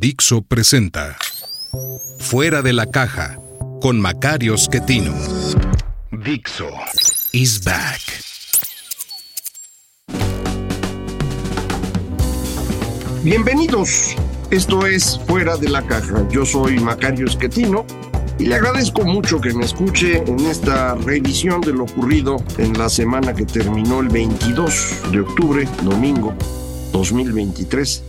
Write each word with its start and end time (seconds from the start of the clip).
Dixo 0.00 0.40
presenta 0.40 1.18
Fuera 2.18 2.62
de 2.62 2.72
la 2.72 2.86
caja 2.86 3.38
con 3.82 4.00
Macario 4.00 4.56
Schettino. 4.56 5.12
Dixo 6.10 6.70
is 7.32 7.62
back. 7.62 8.00
Bienvenidos. 13.22 14.16
Esto 14.50 14.86
es 14.86 15.20
Fuera 15.26 15.58
de 15.58 15.68
la 15.68 15.82
Caja. 15.82 16.26
Yo 16.30 16.46
soy 16.46 16.80
Macario 16.80 17.26
Esquetino 17.26 17.84
y 18.38 18.46
le 18.46 18.54
agradezco 18.54 19.04
mucho 19.04 19.38
que 19.38 19.52
me 19.52 19.66
escuche 19.66 20.24
en 20.26 20.40
esta 20.46 20.94
revisión 20.94 21.60
de 21.60 21.74
lo 21.74 21.84
ocurrido 21.84 22.42
en 22.56 22.72
la 22.78 22.88
semana 22.88 23.34
que 23.34 23.44
terminó 23.44 24.00
el 24.00 24.08
22 24.08 25.12
de 25.12 25.20
octubre, 25.20 25.68
domingo 25.82 26.34
2023. 26.90 28.04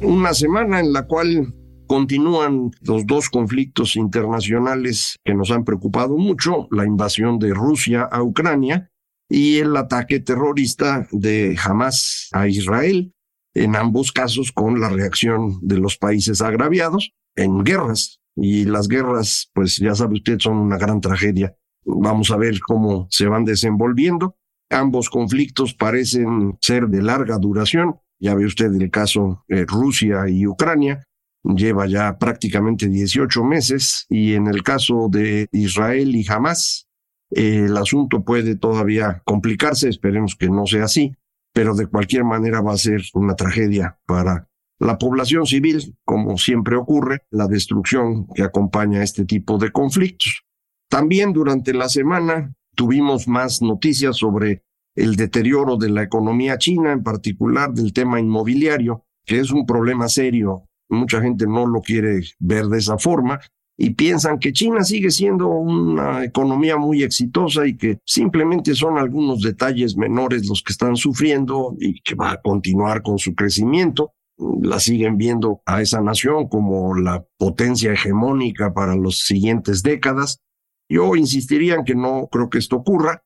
Una 0.00 0.32
semana 0.32 0.78
en 0.80 0.92
la 0.92 1.06
cual 1.06 1.54
continúan 1.86 2.70
los 2.82 3.04
dos 3.06 3.28
conflictos 3.30 3.96
internacionales 3.96 5.16
que 5.24 5.34
nos 5.34 5.50
han 5.50 5.64
preocupado 5.64 6.16
mucho, 6.16 6.68
la 6.70 6.86
invasión 6.86 7.38
de 7.38 7.52
Rusia 7.52 8.02
a 8.02 8.22
Ucrania 8.22 8.90
y 9.28 9.58
el 9.58 9.76
ataque 9.76 10.20
terrorista 10.20 11.08
de 11.10 11.56
Hamas 11.62 12.28
a 12.32 12.46
Israel 12.46 13.12
en 13.54 13.74
ambos 13.74 14.12
casos 14.12 14.52
con 14.52 14.80
la 14.80 14.88
reacción 14.88 15.58
de 15.62 15.78
los 15.78 15.98
países 15.98 16.40
agraviados 16.42 17.12
en 17.34 17.64
guerras. 17.64 18.20
Y 18.36 18.66
las 18.66 18.86
guerras, 18.86 19.50
pues 19.52 19.78
ya 19.78 19.96
sabe 19.96 20.14
usted, 20.14 20.38
son 20.38 20.58
una 20.58 20.78
gran 20.78 21.00
tragedia. 21.00 21.56
Vamos 21.84 22.30
a 22.30 22.36
ver 22.36 22.60
cómo 22.60 23.08
se 23.10 23.26
van 23.26 23.44
desenvolviendo. 23.44 24.36
Ambos 24.70 25.10
conflictos 25.10 25.74
parecen 25.74 26.56
ser 26.60 26.86
de 26.86 27.02
larga 27.02 27.38
duración. 27.38 27.96
Ya 28.20 28.34
ve 28.34 28.46
usted 28.46 28.72
el 28.74 28.90
caso 28.90 29.44
de 29.48 29.64
Rusia 29.64 30.28
y 30.28 30.46
Ucrania. 30.46 31.04
Lleva 31.44 31.86
ya 31.86 32.18
prácticamente 32.18 32.88
18 32.88 33.44
meses 33.44 34.06
y 34.08 34.34
en 34.34 34.48
el 34.48 34.62
caso 34.62 35.08
de 35.10 35.48
Israel 35.52 36.14
y 36.14 36.26
Hamas, 36.28 36.88
el 37.30 37.76
asunto 37.76 38.24
puede 38.24 38.56
todavía 38.56 39.22
complicarse, 39.24 39.88
esperemos 39.88 40.34
que 40.34 40.48
no 40.48 40.66
sea 40.66 40.84
así, 40.84 41.14
pero 41.52 41.74
de 41.74 41.86
cualquier 41.86 42.24
manera 42.24 42.60
va 42.60 42.72
a 42.72 42.78
ser 42.78 43.02
una 43.14 43.34
tragedia 43.34 43.98
para 44.06 44.48
la 44.80 44.96
población 44.96 45.44
civil, 45.46 45.96
como 46.04 46.38
siempre 46.38 46.76
ocurre, 46.76 47.24
la 47.30 47.48
destrucción 47.48 48.26
que 48.34 48.42
acompaña 48.42 49.02
este 49.02 49.24
tipo 49.24 49.58
de 49.58 49.72
conflictos. 49.72 50.44
También 50.88 51.32
durante 51.32 51.74
la 51.74 51.88
semana 51.88 52.54
tuvimos 52.74 53.26
más 53.26 53.60
noticias 53.60 54.16
sobre 54.16 54.62
el 54.94 55.16
deterioro 55.16 55.76
de 55.76 55.90
la 55.90 56.02
economía 56.02 56.58
china, 56.58 56.92
en 56.92 57.02
particular 57.02 57.72
del 57.72 57.92
tema 57.92 58.20
inmobiliario, 58.20 59.04
que 59.24 59.40
es 59.40 59.50
un 59.50 59.66
problema 59.66 60.08
serio. 60.08 60.64
Mucha 60.88 61.20
gente 61.20 61.46
no 61.46 61.66
lo 61.66 61.80
quiere 61.80 62.20
ver 62.38 62.66
de 62.66 62.78
esa 62.78 62.98
forma, 62.98 63.40
y 63.80 63.90
piensan 63.90 64.40
que 64.40 64.52
China 64.52 64.82
sigue 64.82 65.10
siendo 65.12 65.48
una 65.48 66.24
economía 66.24 66.76
muy 66.76 67.04
exitosa 67.04 67.64
y 67.64 67.76
que 67.76 68.00
simplemente 68.04 68.74
son 68.74 68.98
algunos 68.98 69.40
detalles 69.40 69.96
menores 69.96 70.48
los 70.48 70.64
que 70.64 70.72
están 70.72 70.96
sufriendo 70.96 71.76
y 71.78 72.00
que 72.00 72.16
va 72.16 72.32
a 72.32 72.40
continuar 72.42 73.02
con 73.02 73.18
su 73.18 73.36
crecimiento. 73.36 74.14
La 74.62 74.80
siguen 74.80 75.16
viendo 75.16 75.62
a 75.64 75.80
esa 75.80 76.00
nación 76.00 76.48
como 76.48 76.96
la 76.96 77.24
potencia 77.38 77.92
hegemónica 77.92 78.74
para 78.74 78.96
las 78.96 79.18
siguientes 79.18 79.84
décadas. 79.84 80.40
Yo 80.88 81.14
insistiría 81.14 81.76
en 81.76 81.84
que 81.84 81.94
no 81.94 82.28
creo 82.32 82.50
que 82.50 82.58
esto 82.58 82.76
ocurra. 82.76 83.22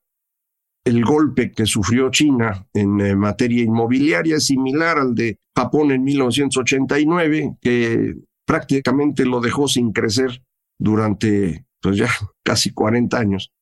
El 0.84 1.04
golpe 1.04 1.52
que 1.52 1.64
sufrió 1.64 2.10
China 2.10 2.66
en 2.74 3.00
eh, 3.00 3.14
materia 3.14 3.62
inmobiliaria 3.62 4.36
es 4.36 4.46
similar 4.46 4.98
al 4.98 5.14
de 5.14 5.38
Japón 5.56 5.92
en 5.92 6.02
1989, 6.02 7.56
que 7.60 8.16
prácticamente 8.44 9.24
lo 9.24 9.40
dejó 9.40 9.68
sin 9.68 9.92
crecer 9.92 10.42
durante 10.78 11.66
pues 11.80 11.96
ya 11.96 12.08
casi 12.44 12.72
40 12.72 13.16
años. 13.16 13.52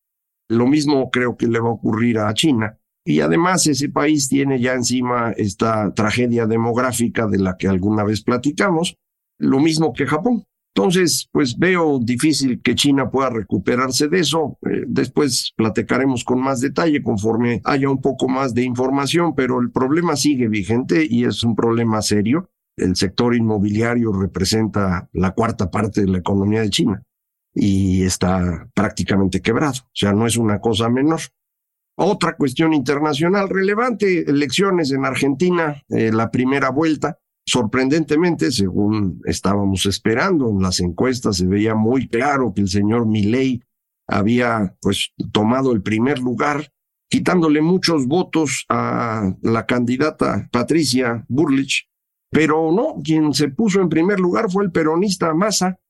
Lo 0.48 0.66
mismo 0.66 1.10
creo 1.10 1.36
que 1.36 1.46
le 1.46 1.60
va 1.60 1.68
a 1.68 1.72
ocurrir 1.72 2.18
a 2.18 2.32
China. 2.34 2.76
Y 3.04 3.20
además 3.20 3.66
ese 3.66 3.88
país 3.88 4.28
tiene 4.28 4.60
ya 4.60 4.74
encima 4.74 5.32
esta 5.32 5.92
tragedia 5.94 6.46
demográfica 6.46 7.26
de 7.26 7.38
la 7.38 7.56
que 7.56 7.66
alguna 7.66 8.04
vez 8.04 8.22
platicamos, 8.22 8.96
lo 9.38 9.58
mismo 9.58 9.92
que 9.92 10.06
Japón. 10.06 10.44
Entonces, 10.74 11.28
pues 11.32 11.58
veo 11.58 11.98
difícil 12.00 12.62
que 12.62 12.74
China 12.74 13.10
pueda 13.10 13.30
recuperarse 13.30 14.08
de 14.08 14.20
eso. 14.20 14.58
Eh, 14.62 14.84
después 14.86 15.52
platicaremos 15.56 16.24
con 16.24 16.40
más 16.40 16.60
detalle 16.60 17.02
conforme 17.02 17.60
haya 17.64 17.90
un 17.90 18.00
poco 18.00 18.28
más 18.28 18.54
de 18.54 18.62
información, 18.62 19.34
pero 19.34 19.60
el 19.60 19.70
problema 19.70 20.16
sigue 20.16 20.48
vigente 20.48 21.06
y 21.08 21.24
es 21.24 21.42
un 21.42 21.56
problema 21.56 22.00
serio 22.02 22.50
el 22.80 22.96
sector 22.96 23.34
inmobiliario 23.34 24.12
representa 24.12 25.08
la 25.12 25.32
cuarta 25.32 25.70
parte 25.70 26.02
de 26.02 26.08
la 26.08 26.18
economía 26.18 26.62
de 26.62 26.70
China 26.70 27.02
y 27.54 28.02
está 28.04 28.68
prácticamente 28.74 29.40
quebrado. 29.40 29.82
O 29.82 29.94
sea, 29.94 30.12
no 30.12 30.26
es 30.26 30.36
una 30.36 30.60
cosa 30.60 30.88
menor. 30.88 31.20
Otra 31.96 32.36
cuestión 32.36 32.72
internacional 32.72 33.48
relevante, 33.48 34.30
elecciones 34.30 34.92
en 34.92 35.04
Argentina, 35.04 35.82
eh, 35.90 36.10
la 36.12 36.30
primera 36.30 36.70
vuelta. 36.70 37.18
Sorprendentemente, 37.50 38.52
según 38.52 39.22
estábamos 39.24 39.84
esperando 39.84 40.48
en 40.50 40.62
las 40.62 40.78
encuestas, 40.78 41.38
se 41.38 41.46
veía 41.46 41.74
muy 41.74 42.06
claro 42.06 42.52
que 42.54 42.60
el 42.60 42.68
señor 42.68 43.06
Milei 43.06 43.60
había 44.06 44.76
pues 44.80 45.12
tomado 45.32 45.72
el 45.72 45.82
primer 45.82 46.20
lugar, 46.20 46.72
quitándole 47.10 47.60
muchos 47.60 48.06
votos 48.06 48.66
a 48.68 49.34
la 49.42 49.66
candidata 49.66 50.48
Patricia 50.52 51.24
Burlich, 51.28 51.88
pero 52.30 52.70
no, 52.70 53.02
quien 53.02 53.34
se 53.34 53.48
puso 53.48 53.80
en 53.80 53.88
primer 53.88 54.20
lugar 54.20 54.48
fue 54.48 54.62
el 54.62 54.70
peronista 54.70 55.34
Massa, 55.34 55.80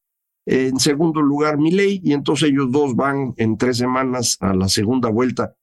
en 0.46 0.80
segundo 0.80 1.20
lugar 1.20 1.58
Milei, 1.58 2.00
y 2.02 2.14
entonces 2.14 2.48
ellos 2.48 2.72
dos 2.72 2.96
van 2.96 3.34
en 3.36 3.58
tres 3.58 3.76
semanas 3.76 4.38
a 4.40 4.54
la 4.54 4.70
segunda 4.70 5.10
vuelta. 5.10 5.54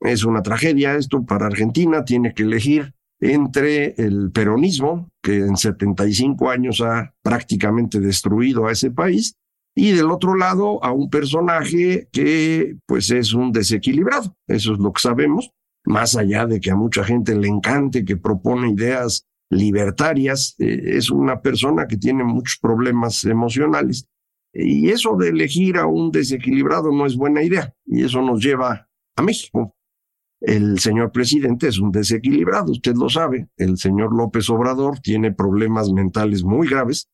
Es 0.00 0.22
una 0.22 0.42
tragedia 0.42 0.96
esto 0.96 1.24
para 1.24 1.46
Argentina, 1.46 2.04
tiene 2.04 2.34
que 2.34 2.42
elegir 2.42 2.94
entre 3.20 3.94
el 3.96 4.30
peronismo, 4.32 5.08
que 5.22 5.38
en 5.38 5.56
75 5.56 6.50
años 6.50 6.80
ha 6.80 7.14
prácticamente 7.22 8.00
destruido 8.00 8.66
a 8.66 8.72
ese 8.72 8.90
país, 8.90 9.34
y 9.74 9.92
del 9.92 10.10
otro 10.10 10.34
lado 10.36 10.82
a 10.82 10.90
un 10.92 11.10
personaje 11.10 12.08
que 12.10 12.76
pues 12.86 13.10
es 13.10 13.34
un 13.34 13.52
desequilibrado, 13.52 14.34
eso 14.46 14.72
es 14.72 14.78
lo 14.78 14.92
que 14.92 15.02
sabemos, 15.02 15.50
más 15.84 16.16
allá 16.16 16.46
de 16.46 16.60
que 16.60 16.70
a 16.70 16.76
mucha 16.76 17.04
gente 17.04 17.36
le 17.36 17.48
encante, 17.48 18.04
que 18.04 18.16
propone 18.16 18.70
ideas 18.70 19.26
libertarias, 19.50 20.56
eh, 20.58 20.96
es 20.96 21.10
una 21.10 21.40
persona 21.40 21.86
que 21.86 21.96
tiene 21.96 22.24
muchos 22.24 22.58
problemas 22.60 23.24
emocionales. 23.24 24.08
Y 24.52 24.88
eso 24.88 25.16
de 25.16 25.28
elegir 25.28 25.76
a 25.76 25.86
un 25.86 26.10
desequilibrado 26.10 26.90
no 26.90 27.06
es 27.06 27.14
buena 27.14 27.42
idea. 27.42 27.74
Y 27.84 28.04
eso 28.04 28.22
nos 28.22 28.42
lleva 28.42 28.88
a 29.14 29.22
México. 29.22 29.75
El 30.46 30.78
señor 30.78 31.10
presidente 31.10 31.66
es 31.66 31.80
un 31.80 31.90
desequilibrado, 31.90 32.70
usted 32.70 32.94
lo 32.94 33.08
sabe. 33.08 33.48
El 33.56 33.78
señor 33.78 34.14
López 34.14 34.48
Obrador 34.48 35.00
tiene 35.00 35.32
problemas 35.32 35.90
mentales 35.90 36.44
muy 36.44 36.68
graves 36.68 37.08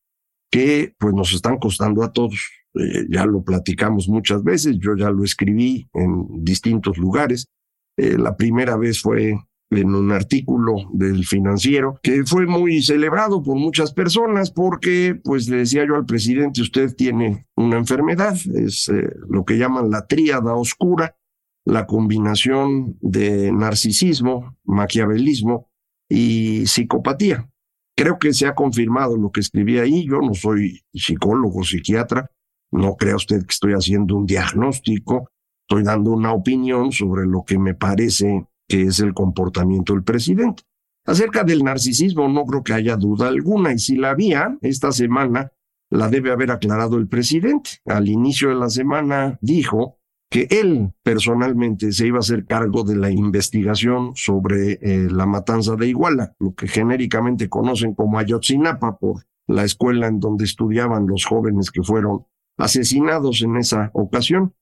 que 0.50 0.94
pues 0.98 1.14
nos 1.14 1.32
están 1.32 1.56
costando 1.56 2.02
a 2.02 2.12
todos. 2.12 2.50
Eh, 2.74 3.06
ya 3.08 3.24
lo 3.24 3.42
platicamos 3.42 4.06
muchas 4.06 4.44
veces, 4.44 4.76
yo 4.78 4.94
ya 4.98 5.10
lo 5.10 5.24
escribí 5.24 5.88
en 5.94 6.44
distintos 6.44 6.98
lugares. 6.98 7.48
Eh, 7.96 8.18
la 8.18 8.36
primera 8.36 8.76
vez 8.76 9.00
fue 9.00 9.34
en 9.70 9.94
un 9.94 10.12
artículo 10.12 10.90
del 10.92 11.24
financiero 11.24 11.98
que 12.02 12.24
fue 12.26 12.44
muy 12.44 12.82
celebrado 12.82 13.42
por 13.42 13.56
muchas 13.56 13.94
personas 13.94 14.50
porque, 14.50 15.18
pues 15.24 15.48
le 15.48 15.56
decía 15.56 15.86
yo 15.86 15.96
al 15.96 16.04
presidente, 16.04 16.60
usted 16.60 16.94
tiene 16.94 17.46
una 17.56 17.78
enfermedad, 17.78 18.36
es 18.54 18.90
eh, 18.90 19.10
lo 19.30 19.46
que 19.46 19.56
llaman 19.56 19.90
la 19.90 20.06
tríada 20.06 20.52
oscura, 20.52 21.16
la 21.64 21.86
combinación 21.86 22.96
de 23.00 23.52
narcisismo, 23.52 24.56
maquiavelismo 24.64 25.70
y 26.08 26.66
psicopatía. 26.66 27.48
Creo 27.96 28.18
que 28.18 28.32
se 28.32 28.46
ha 28.46 28.54
confirmado 28.54 29.16
lo 29.16 29.30
que 29.30 29.40
escribí 29.40 29.78
ahí. 29.78 30.06
Yo 30.06 30.20
no 30.20 30.34
soy 30.34 30.82
psicólogo, 30.92 31.62
psiquiatra. 31.62 32.30
No 32.70 32.96
crea 32.96 33.16
usted 33.16 33.40
que 33.40 33.52
estoy 33.52 33.72
haciendo 33.74 34.16
un 34.16 34.26
diagnóstico. 34.26 35.30
Estoy 35.68 35.84
dando 35.84 36.10
una 36.10 36.32
opinión 36.32 36.90
sobre 36.90 37.26
lo 37.26 37.44
que 37.44 37.58
me 37.58 37.74
parece 37.74 38.46
que 38.66 38.82
es 38.82 39.00
el 39.00 39.12
comportamiento 39.12 39.92
del 39.92 40.02
presidente. 40.02 40.62
Acerca 41.04 41.44
del 41.44 41.64
narcisismo 41.64 42.28
no 42.28 42.44
creo 42.44 42.62
que 42.62 42.72
haya 42.72 42.96
duda 42.96 43.28
alguna 43.28 43.72
y 43.72 43.78
si 43.78 43.96
la 43.96 44.10
había, 44.10 44.56
esta 44.62 44.92
semana 44.92 45.52
la 45.90 46.08
debe 46.08 46.30
haber 46.30 46.50
aclarado 46.50 46.96
el 46.96 47.08
presidente. 47.08 47.70
Al 47.84 48.08
inicio 48.08 48.48
de 48.48 48.54
la 48.54 48.70
semana 48.70 49.38
dijo 49.42 49.98
que 50.32 50.46
él 50.48 50.94
personalmente 51.02 51.92
se 51.92 52.06
iba 52.06 52.16
a 52.16 52.20
hacer 52.20 52.46
cargo 52.46 52.84
de 52.84 52.96
la 52.96 53.10
investigación 53.10 54.12
sobre 54.14 54.78
eh, 54.80 55.08
la 55.10 55.26
matanza 55.26 55.76
de 55.76 55.88
Iguala, 55.88 56.34
lo 56.40 56.54
que 56.54 56.68
genéricamente 56.68 57.50
conocen 57.50 57.94
como 57.94 58.18
Ayotzinapa 58.18 58.96
por 58.96 59.26
la 59.46 59.64
escuela 59.64 60.06
en 60.06 60.20
donde 60.20 60.44
estudiaban 60.44 61.06
los 61.06 61.26
jóvenes 61.26 61.70
que 61.70 61.82
fueron 61.82 62.24
asesinados 62.56 63.42
en 63.42 63.58
esa 63.58 63.90
ocasión. 63.92 64.54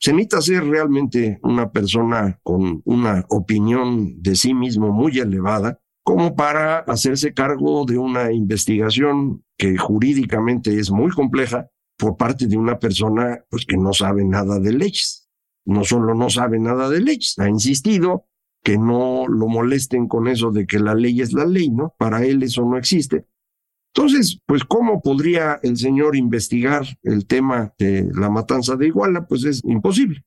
Se 0.00 0.12
necesita 0.12 0.40
ser 0.40 0.64
realmente 0.64 1.38
una 1.44 1.70
persona 1.70 2.40
con 2.42 2.82
una 2.84 3.24
opinión 3.28 4.20
de 4.20 4.34
sí 4.34 4.52
mismo 4.52 4.90
muy 4.90 5.20
elevada 5.20 5.78
como 6.02 6.34
para 6.34 6.80
hacerse 6.80 7.32
cargo 7.32 7.84
de 7.84 7.98
una 7.98 8.32
investigación 8.32 9.44
que 9.56 9.78
jurídicamente 9.78 10.76
es 10.76 10.90
muy 10.90 11.12
compleja 11.12 11.68
por 12.04 12.18
parte 12.18 12.46
de 12.46 12.58
una 12.58 12.78
persona 12.78 13.42
pues, 13.48 13.64
que 13.64 13.78
no 13.78 13.94
sabe 13.94 14.24
nada 14.24 14.58
de 14.60 14.74
leyes. 14.74 15.26
No 15.64 15.84
solo 15.84 16.14
no 16.14 16.28
sabe 16.28 16.58
nada 16.58 16.90
de 16.90 17.00
leyes, 17.00 17.38
ha 17.38 17.48
insistido 17.48 18.26
que 18.62 18.76
no 18.76 19.26
lo 19.26 19.48
molesten 19.48 20.06
con 20.06 20.28
eso 20.28 20.50
de 20.50 20.66
que 20.66 20.78
la 20.78 20.94
ley 20.94 21.22
es 21.22 21.32
la 21.32 21.46
ley, 21.46 21.70
¿no? 21.70 21.94
Para 21.98 22.22
él 22.22 22.42
eso 22.42 22.62
no 22.62 22.76
existe. 22.76 23.26
Entonces, 23.94 24.38
pues, 24.44 24.64
¿cómo 24.64 25.00
podría 25.00 25.58
el 25.62 25.78
señor 25.78 26.14
investigar 26.14 26.84
el 27.02 27.26
tema 27.26 27.72
de 27.78 28.10
la 28.14 28.28
matanza 28.28 28.76
de 28.76 28.88
Iguala? 28.88 29.26
Pues 29.26 29.44
es 29.44 29.62
imposible. 29.64 30.26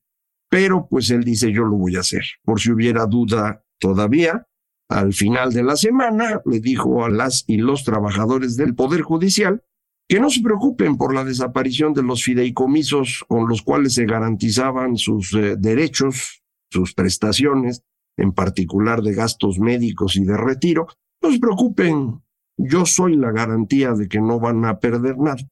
Pero, 0.50 0.88
pues, 0.88 1.10
él 1.10 1.22
dice, 1.22 1.52
yo 1.52 1.62
lo 1.62 1.76
voy 1.76 1.94
a 1.94 2.00
hacer. 2.00 2.22
Por 2.42 2.58
si 2.58 2.72
hubiera 2.72 3.06
duda 3.06 3.64
todavía, 3.78 4.48
al 4.88 5.12
final 5.12 5.52
de 5.52 5.62
la 5.62 5.76
semana 5.76 6.40
le 6.44 6.58
dijo 6.58 7.04
a 7.04 7.10
las 7.10 7.44
y 7.46 7.58
los 7.58 7.84
trabajadores 7.84 8.56
del 8.56 8.74
Poder 8.74 9.02
Judicial 9.02 9.62
que 10.08 10.20
no 10.20 10.30
se 10.30 10.40
preocupen 10.40 10.96
por 10.96 11.14
la 11.14 11.22
desaparición 11.22 11.92
de 11.92 12.02
los 12.02 12.24
fideicomisos 12.24 13.24
con 13.28 13.46
los 13.46 13.60
cuales 13.60 13.94
se 13.94 14.06
garantizaban 14.06 14.96
sus 14.96 15.34
eh, 15.34 15.56
derechos, 15.58 16.42
sus 16.70 16.94
prestaciones, 16.94 17.82
en 18.16 18.32
particular 18.32 19.02
de 19.02 19.14
gastos 19.14 19.58
médicos 19.60 20.16
y 20.16 20.24
de 20.24 20.36
retiro. 20.36 20.88
No 21.22 21.30
se 21.30 21.38
preocupen, 21.38 22.22
yo 22.56 22.86
soy 22.86 23.16
la 23.16 23.32
garantía 23.32 23.92
de 23.92 24.08
que 24.08 24.20
no 24.20 24.40
van 24.40 24.64
a 24.64 24.78
perder 24.78 25.18
nada. 25.18 25.46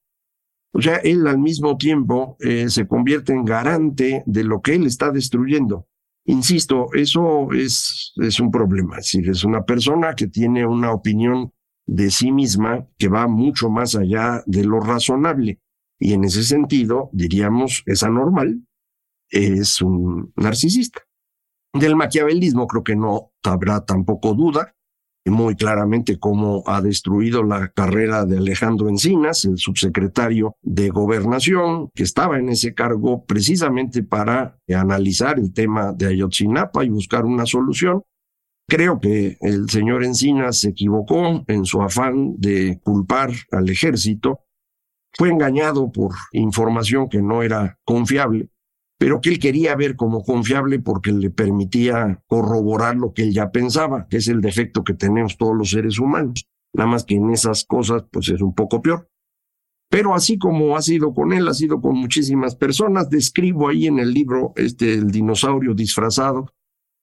O 0.73 0.81
sea, 0.81 0.97
él 0.97 1.27
al 1.27 1.37
mismo 1.37 1.77
tiempo 1.77 2.35
eh, 2.39 2.69
se 2.69 2.87
convierte 2.87 3.33
en 3.33 3.45
garante 3.45 4.23
de 4.25 4.43
lo 4.43 4.61
que 4.61 4.75
él 4.75 4.87
está 4.87 5.11
destruyendo. 5.11 5.87
Insisto, 6.25 6.89
eso 6.93 7.53
es, 7.53 8.13
es 8.17 8.39
un 8.39 8.51
problema. 8.51 8.97
Es 8.97 9.05
decir, 9.05 9.29
es 9.29 9.43
una 9.43 9.63
persona 9.63 10.13
que 10.13 10.27
tiene 10.27 10.65
una 10.65 10.91
opinión 10.91 11.53
de 11.87 12.11
sí 12.11 12.31
misma 12.31 12.87
que 12.97 13.07
va 13.07 13.27
mucho 13.27 13.69
más 13.69 13.95
allá 13.95 14.43
de 14.45 14.63
lo 14.63 14.79
razonable. 14.79 15.59
Y 15.99 16.13
en 16.13 16.25
ese 16.25 16.43
sentido, 16.43 17.09
diríamos, 17.13 17.81
es 17.85 18.03
anormal, 18.03 18.61
es 19.29 19.81
un 19.81 20.31
narcisista. 20.35 21.01
Del 21.73 21.95
maquiavelismo 21.95 22.67
creo 22.67 22.83
que 22.83 22.95
no 22.95 23.31
habrá 23.43 23.83
tampoco 23.83 24.33
duda, 24.33 24.75
muy 25.29 25.55
claramente 25.55 26.19
cómo 26.19 26.63
ha 26.65 26.81
destruido 26.81 27.43
la 27.43 27.69
carrera 27.69 28.25
de 28.25 28.37
Alejandro 28.37 28.89
Encinas, 28.89 29.45
el 29.45 29.57
subsecretario 29.57 30.55
de 30.61 30.89
Gobernación, 30.89 31.89
que 31.93 32.03
estaba 32.03 32.37
en 32.39 32.49
ese 32.49 32.73
cargo 32.73 33.25
precisamente 33.25 34.03
para 34.03 34.57
analizar 34.73 35.39
el 35.39 35.53
tema 35.53 35.93
de 35.93 36.07
Ayotzinapa 36.07 36.83
y 36.83 36.89
buscar 36.89 37.25
una 37.25 37.45
solución. 37.45 38.03
Creo 38.69 38.99
que 38.99 39.37
el 39.39 39.69
señor 39.69 40.03
Encinas 40.03 40.59
se 40.59 40.69
equivocó 40.69 41.45
en 41.47 41.65
su 41.65 41.81
afán 41.81 42.35
de 42.37 42.81
culpar 42.83 43.31
al 43.51 43.69
ejército. 43.69 44.41
Fue 45.13 45.29
engañado 45.29 45.89
por 45.89 46.13
información 46.33 47.07
que 47.07 47.21
no 47.21 47.43
era 47.43 47.79
confiable, 47.85 48.49
pero 48.99 49.21
que 49.21 49.29
él 49.29 49.39
quería 49.39 49.73
ver 49.77 49.95
como 49.95 50.21
confiable 50.21 50.79
porque 50.79 51.13
le 51.13 51.29
permitía 51.29 52.21
corroborar 52.27 52.97
lo 52.97 53.13
que 53.13 53.23
él 53.23 53.33
ya 53.33 53.51
pensaba, 53.51 54.05
que 54.09 54.17
es 54.17 54.27
el 54.27 54.41
defecto 54.41 54.83
que 54.83 54.93
tenemos 54.93 55.37
todos 55.37 55.55
los 55.55 55.69
seres 55.69 55.97
humanos. 55.97 56.45
Nada 56.73 56.89
más 56.89 57.05
que 57.05 57.15
en 57.15 57.29
esas 57.31 57.63
cosas, 57.63 58.03
pues 58.11 58.27
es 58.27 58.41
un 58.41 58.53
poco 58.53 58.81
peor. 58.81 59.09
Pero 59.89 60.13
así 60.13 60.37
como 60.37 60.75
ha 60.75 60.81
sido 60.81 61.13
con 61.13 61.31
él, 61.31 61.47
ha 61.47 61.53
sido 61.53 61.79
con 61.79 61.95
muchísimas 61.95 62.57
personas. 62.57 63.09
Describo 63.09 63.69
ahí 63.69 63.87
en 63.87 63.99
el 63.99 64.13
libro, 64.13 64.51
este, 64.57 64.93
el 64.93 65.09
dinosaurio 65.09 65.73
disfrazado, 65.73 66.51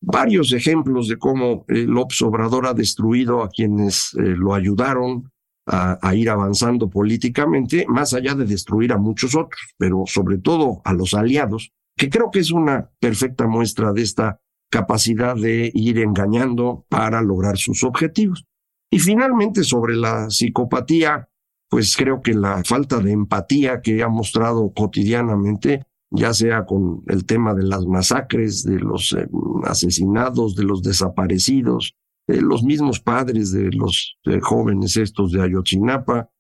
varios 0.07 0.53
ejemplos 0.53 1.09
de 1.09 1.19
cómo 1.19 1.65
el 1.69 1.87
López 1.87 2.21
Obrador 2.23 2.67
ha 2.67 2.75
destruido 2.75 3.43
a 3.43 3.49
quienes 3.49 4.15
eh, 4.15 4.23
lo 4.23 4.55
ayudaron 4.55 5.31
a, 5.67 6.15
ir 6.15 6.29
avanzando 6.29 6.91
políticamente, 6.91 7.87
más 7.89 8.13
allá 8.13 8.35
de 8.35 8.45
destruir 8.45 8.93
a 8.93 8.99
muchos 8.99 9.35
otros, 9.35 9.61
pero 9.79 10.05
sobre 10.07 10.37
todo 10.37 10.83
a 10.85 10.93
los 10.93 11.15
aliados, 11.15 11.73
que 11.97 12.11
creo 12.11 12.31
que 12.31 12.41
es 12.41 12.51
una 12.51 12.91
perfecta 13.01 13.47
muestra 13.47 13.93
de 13.93 14.03
esta 14.03 14.41
capacidad 14.71 15.35
de 15.35 15.71
ir 15.73 15.99
engañando 16.01 16.85
para 16.91 17.23
lograr 17.23 17.57
sus 17.57 17.83
objetivos. 17.83 18.45
Y 18.91 18.99
finalmente, 18.99 19.65
sobre 19.65 19.97
la 19.97 20.29
psicopatía, 20.29 21.29
pues 21.71 21.97
creo 21.97 22.21
que 22.21 22.35
la 22.35 22.63
falta 22.63 22.99
de 22.99 23.13
empatía 23.13 23.81
que 23.81 24.03
ha 24.03 24.09
mostrado 24.09 24.71
cotidianamente 24.75 25.87
ya 26.15 26.33
sea 26.33 26.65
con 26.65 27.03
el 27.09 27.27
tema 27.27 27.55
de 27.55 27.65
las 27.65 27.87
masacres, 27.87 28.63
de 28.65 28.79
los 28.79 29.13
eh, 29.13 29.29
asesinados, 29.65 30.55
de 30.55 30.65
los 30.65 30.83
desaparecidos, 30.83 31.95
de 32.27 32.41
los 32.41 32.63
mismos 32.63 33.01
padres 33.01 33.53
de 33.53 33.71
los 33.73 34.17
eh, 34.25 34.41
jóvenes 34.41 34.97
estos 34.97 35.33
de 35.33 35.43
Ayotzinapa, 35.43 36.31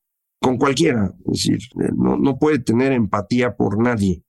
con 0.40 0.56
cualquiera, 0.58 1.14
es 1.26 1.44
decir, 1.44 1.58
eh, 1.82 1.90
no, 1.96 2.16
no 2.16 2.38
puede 2.38 2.60
tener 2.60 2.92
empatía 2.92 3.56
por 3.56 3.82
nadie. 3.82 4.22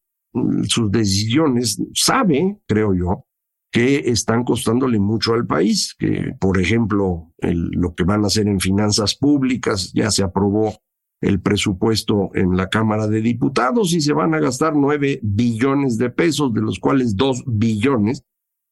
Sus 0.67 0.91
decisiones, 0.91 1.81
sabe, 1.93 2.57
creo 2.67 2.93
yo, 2.93 3.25
que 3.71 4.09
están 4.09 4.43
costándole 4.43 4.99
mucho 4.99 5.33
al 5.33 5.45
país, 5.45 5.95
que 5.97 6.33
por 6.39 6.59
ejemplo 6.59 7.33
lo 7.41 7.93
que 7.93 8.05
van 8.05 8.23
a 8.23 8.27
hacer 8.27 8.47
en 8.47 8.61
finanzas 8.61 9.15
públicas 9.15 9.91
ya 9.93 10.11
se 10.11 10.23
aprobó 10.23 10.73
el 11.21 11.41
presupuesto 11.41 12.29
en 12.33 12.55
la 12.55 12.69
Cámara 12.69 13.07
de 13.07 13.21
Diputados 13.21 13.93
y 13.93 14.01
se 14.01 14.13
van 14.13 14.33
a 14.33 14.39
gastar 14.39 14.75
nueve 14.75 15.19
billones 15.23 15.97
de 15.97 16.09
pesos, 16.09 16.53
de 16.53 16.61
los 16.61 16.79
cuales 16.79 17.15
dos 17.15 17.43
billones 17.47 18.23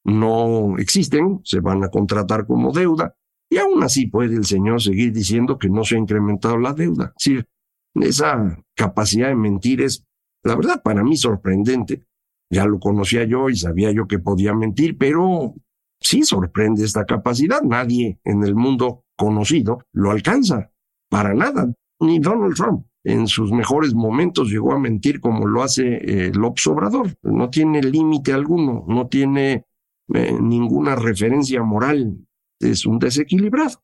no 0.03 0.77
existen, 0.77 1.39
se 1.43 1.61
van 1.61 1.83
a 1.83 1.89
contratar 1.89 2.45
como 2.45 2.71
deuda. 2.71 3.15
Y 3.49 3.57
aún 3.57 3.83
así 3.83 4.07
puede 4.07 4.35
el 4.35 4.45
señor 4.45 4.81
seguir 4.81 5.13
diciendo 5.13 5.57
que 5.57 5.69
no 5.69 5.83
se 5.83 5.95
ha 5.95 5.99
incrementado 5.99 6.57
la 6.57 6.73
deuda. 6.73 7.13
Es 7.17 7.25
decir, 7.25 7.47
esa 7.95 8.63
capacidad 8.75 9.27
de 9.29 9.35
mentir 9.35 9.81
es, 9.81 10.05
la 10.43 10.55
verdad, 10.55 10.81
para 10.83 11.03
mí 11.03 11.15
sorprendente. 11.15 12.05
Ya 12.49 12.65
lo 12.65 12.79
conocía 12.79 13.23
yo 13.23 13.49
y 13.49 13.55
sabía 13.55 13.91
yo 13.91 14.07
que 14.07 14.19
podía 14.19 14.53
mentir, 14.53 14.97
pero 14.97 15.55
sí 15.99 16.23
sorprende 16.23 16.83
esta 16.83 17.05
capacidad. 17.05 17.61
Nadie 17.61 18.19
en 18.23 18.43
el 18.43 18.55
mundo 18.55 19.05
conocido 19.15 19.79
lo 19.91 20.11
alcanza. 20.11 20.71
Para 21.09 21.33
nada 21.33 21.73
ni 21.99 22.19
Donald 22.19 22.55
Trump. 22.55 22.85
En 23.03 23.27
sus 23.27 23.51
mejores 23.51 23.93
momentos 23.93 24.49
llegó 24.49 24.73
a 24.73 24.79
mentir 24.79 25.19
como 25.19 25.45
lo 25.45 25.61
hace 25.61 25.97
eh, 25.97 26.31
López 26.33 26.65
Obrador. 26.67 27.13
No 27.21 27.49
tiene 27.49 27.81
límite 27.81 28.31
alguno, 28.31 28.85
no 28.87 29.07
tiene 29.07 29.65
eh, 30.13 30.37
ninguna 30.39 30.95
referencia 30.95 31.61
moral. 31.63 32.17
Es 32.59 32.85
un 32.85 32.99
desequilibrado. 32.99 33.81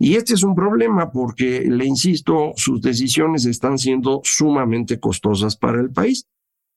Y 0.00 0.16
este 0.16 0.34
es 0.34 0.42
un 0.42 0.54
problema 0.54 1.12
porque, 1.12 1.60
le 1.68 1.84
insisto, 1.84 2.52
sus 2.56 2.80
decisiones 2.80 3.44
están 3.44 3.78
siendo 3.78 4.20
sumamente 4.24 4.98
costosas 4.98 5.56
para 5.56 5.80
el 5.80 5.90
país. 5.90 6.26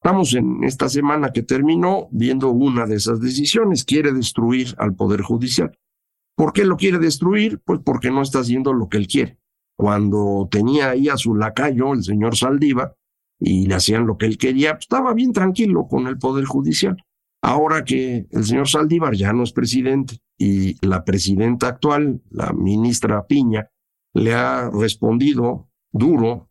Estamos 0.03 0.36
en 0.36 0.63
esta 0.65 0.89
semana 0.89 1.32
que 1.32 1.41
terminó 1.41 2.10
viendo 2.12 2.51
una 2.51 2.86
de 2.86 2.98
esas 2.98 3.20
decisiones. 3.20 3.86
Quiere 3.86 4.12
destruir 4.12 4.75
al 4.77 4.93
Poder 4.93 5.22
Judicial. 5.22 5.72
¿Por 6.36 6.51
qué 6.51 6.65
lo 6.65 6.75
quiere 6.75 7.00
destruir? 7.00 7.62
Pues 7.63 7.79
porque 7.84 8.12
no 8.12 8.22
está 8.22 8.39
haciendo 8.39 8.74
lo 8.74 8.89
que 8.89 8.98
él 8.98 9.08
quiere 9.08 9.39
cuando 9.75 10.48
tenía 10.50 10.92
ahí 10.92 11.10
a 11.10 11.18
su 11.18 11.36
lacayo, 11.36 11.94
el 11.94 12.03
señor 12.03 12.36
Saldiva, 12.38 12.96
y 13.39 13.65
le 13.65 13.75
hacían 13.75 14.08
lo 14.08 14.18
que 14.18 14.25
él 14.25 14.38
quería, 14.38 14.74
pues, 14.74 14.86
estaba 14.86 15.13
bien 15.13 15.34
tranquilo 15.34 15.88
con 15.88 16.08
el 16.08 16.18
Poder 16.18 16.46
Judicial. 16.46 16.98
Ahora 17.42 17.84
que 17.84 18.25
el 18.32 18.46
señor 18.46 18.70
Saldívar 18.70 19.15
ya 19.15 19.34
no 19.34 19.44
es 19.44 19.51
presidente 19.51 20.20
y 20.38 20.77
la 20.86 21.03
presidenta 21.03 21.68
actual, 21.68 22.22
la 22.30 22.53
ministra 22.53 23.27
Piña, 23.27 23.70
le 24.13 24.34
ha 24.34 24.70
respondido 24.70 25.68
duro, 25.92 26.50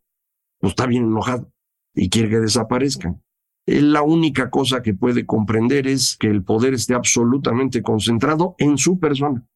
pues 0.61 0.73
está 0.73 0.85
bien 0.87 1.05
enojado 1.05 1.51
y 1.95 2.11
quiere 2.11 2.29
que 2.29 2.41
desaparezcan. 2.41 3.23
la 3.65 4.03
única 4.03 4.51
cosa 4.51 4.83
que 4.83 4.93
puede 4.93 5.25
comprender 5.25 5.87
es 5.87 6.17
que 6.19 6.27
el 6.27 6.43
poder 6.43 6.75
esté 6.75 6.95
absolutamente 6.95 7.81
concentrado 7.81 8.55
en 8.59 8.77
su 8.77 8.99
persona. 8.99 9.47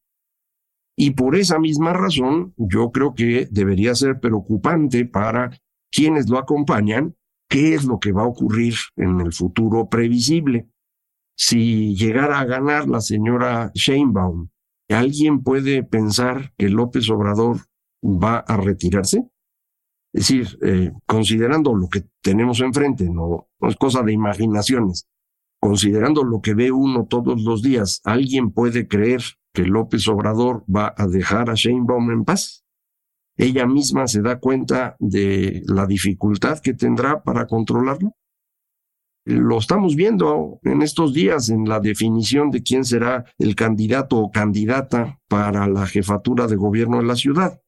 Y 0.97 1.11
por 1.11 1.37
esa 1.37 1.59
misma 1.59 1.93
razón, 1.93 2.55
yo 2.57 2.91
creo 2.91 3.15
que 3.15 3.49
debería 3.51 3.95
ser 3.95 4.19
preocupante 4.19 5.05
para 5.05 5.51
quienes 5.91 6.29
lo 6.29 6.39
acompañan 6.39 7.15
qué 7.49 7.75
es 7.75 7.85
lo 7.85 8.01
que 8.01 8.13
va 8.13 8.23
a 8.23 8.27
ocurrir 8.27 8.75
en 8.97 9.21
el 9.21 9.33
futuro 9.33 9.89
previsible. 9.89 10.69
Si 11.37 11.95
llegara 11.95 12.41
a 12.41 12.45
ganar 12.45 12.89
la 12.89 13.01
señora 13.01 13.71
Sheinbaum 13.75 14.49
¿Alguien 14.89 15.43
puede 15.43 15.83
pensar 15.83 16.53
que 16.57 16.69
López 16.69 17.11
Obrador 17.11 17.59
va 18.03 18.39
a 18.39 18.57
retirarse? 18.57 19.29
Es 20.13 20.29
decir, 20.29 20.59
eh, 20.63 20.93
considerando 21.07 21.75
lo 21.75 21.89
que 21.89 22.05
tenemos 22.23 22.61
enfrente, 22.61 23.05
no, 23.11 23.49
no 23.61 23.69
es 23.69 23.77
cosa 23.77 24.03
de 24.03 24.13
imaginaciones, 24.13 25.09
considerando 25.61 26.23
lo 26.23 26.41
que 26.41 26.55
ve 26.55 26.71
uno 26.71 27.07
todos 27.07 27.43
los 27.43 27.63
días, 27.63 28.01
¿alguien 28.05 28.53
puede 28.53 28.87
creer 28.87 29.23
que 29.57 29.65
López 29.65 30.07
Obrador 30.09 30.65
va 30.69 30.95
a 30.95 31.07
dejar 31.07 31.49
a 31.49 31.55
Sheinbaum 31.55 32.11
en 32.11 32.25
paz? 32.25 32.67
Ella 33.39 33.67
misma 33.67 34.07
se 34.07 34.21
da 34.21 34.39
cuenta 34.39 34.97
de 34.99 35.63
la 35.67 35.87
dificultad 35.87 36.59
que 36.59 36.75
tendrá 36.75 37.23
para 37.23 37.47
controlarlo. 37.47 38.13
Lo 39.25 39.57
estamos 39.57 39.97
viendo 39.97 40.61
en 40.63 40.83
estos 40.83 41.15
días 41.15 41.49
en 41.49 41.67
la 41.67 41.81
definición 41.81 42.51
de 42.51 42.63
quién 42.63 42.85
será 42.85 43.25
el 43.39 43.57
candidato 43.57 44.19
o 44.19 44.31
candidata 44.31 45.21
para 45.27 45.67
la 45.67 45.87
jefatura 45.87 46.47
de 46.47 46.57
gobierno 46.57 46.99
de 46.99 47.07
la 47.07 47.17
ciudad. 47.17 47.59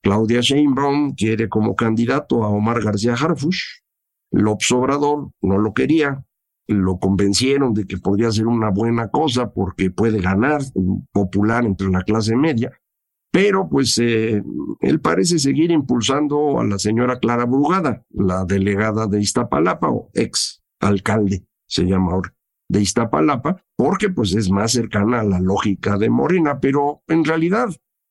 Claudia 0.00 0.42
Sheinbaum 0.42 1.14
quiere 1.16 1.48
como 1.48 1.74
candidato 1.74 2.44
a 2.44 2.50
Omar 2.50 2.82
García 2.84 3.14
Harfush. 3.14 3.80
López 4.30 4.70
Obrador 4.70 5.32
no 5.40 5.58
lo 5.58 5.74
quería, 5.74 6.24
lo 6.72 6.98
convencieron 6.98 7.74
de 7.74 7.86
que 7.86 7.98
podría 7.98 8.30
ser 8.30 8.46
una 8.46 8.70
buena 8.70 9.08
cosa 9.08 9.52
porque 9.52 9.90
puede 9.90 10.20
ganar, 10.20 10.62
popular 11.12 11.64
entre 11.64 11.90
la 11.90 12.02
clase 12.02 12.36
media, 12.36 12.72
pero 13.32 13.68
pues 13.68 13.98
eh, 13.98 14.42
él 14.80 15.00
parece 15.00 15.38
seguir 15.38 15.70
impulsando 15.70 16.60
a 16.60 16.64
la 16.64 16.78
señora 16.78 17.18
Clara 17.18 17.46
Brugada, 17.46 18.04
la 18.10 18.44
delegada 18.44 19.06
de 19.06 19.20
Iztapalapa 19.20 19.88
o 19.90 20.10
ex 20.12 20.62
alcalde, 20.80 21.46
se 21.66 21.84
llama 21.84 22.12
ahora, 22.12 22.34
de 22.68 22.82
Iztapalapa, 22.82 23.64
porque 23.76 24.10
pues 24.10 24.34
es 24.34 24.50
más 24.50 24.72
cercana 24.72 25.20
a 25.20 25.24
la 25.24 25.40
lógica 25.40 25.96
de 25.96 26.10
Morena, 26.10 26.60
pero 26.60 27.02
en 27.08 27.24
realidad, 27.24 27.68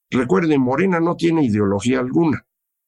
recuerden, 0.09 0.61
Morena 0.61 0.99
no 0.99 1.15
tiene 1.15 1.45
ideología 1.45 1.99
alguna. 1.99 2.45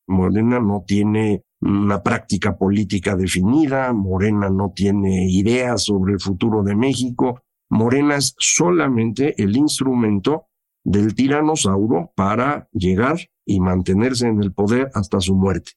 Morena 0.07 0.59
no 0.59 0.83
tiene 0.85 1.43
una 1.65 2.03
práctica 2.03 2.57
política 2.57 3.15
definida, 3.15 3.93
Morena 3.93 4.49
no 4.49 4.71
tiene 4.75 5.29
ideas 5.29 5.83
sobre 5.83 6.13
el 6.13 6.19
futuro 6.19 6.61
de 6.63 6.75
México, 6.75 7.41
Morena 7.69 8.15
es 8.17 8.35
solamente 8.37 9.41
el 9.41 9.55
instrumento 9.55 10.47
del 10.83 11.15
tiranosaurio 11.15 12.11
para 12.15 12.67
llegar 12.71 13.17
y 13.45 13.59
mantenerse 13.59 14.27
en 14.27 14.41
el 14.43 14.53
poder 14.53 14.91
hasta 14.93 15.19
su 15.19 15.35
muerte. 15.35 15.71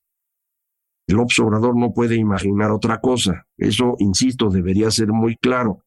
El 1.08 1.20
observador 1.20 1.76
no 1.76 1.94
puede 1.94 2.16
imaginar 2.16 2.72
otra 2.72 3.00
cosa. 3.00 3.46
Eso, 3.56 3.94
insisto, 3.98 4.50
debería 4.50 4.90
ser 4.90 5.08
muy 5.08 5.36
claro. 5.36 5.84